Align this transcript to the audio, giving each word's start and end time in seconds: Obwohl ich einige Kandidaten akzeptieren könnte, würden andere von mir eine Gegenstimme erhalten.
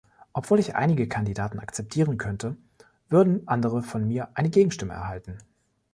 Obwohl 0.33 0.57
ich 0.57 0.73
einige 0.73 1.07
Kandidaten 1.07 1.59
akzeptieren 1.59 2.17
könnte, 2.17 2.57
würden 3.09 3.47
andere 3.47 3.83
von 3.83 4.07
mir 4.07 4.29
eine 4.33 4.49
Gegenstimme 4.49 4.93
erhalten. 4.93 5.37